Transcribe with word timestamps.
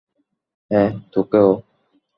হ্যাঁ, 0.71 0.89
তোকেও। 1.11 1.49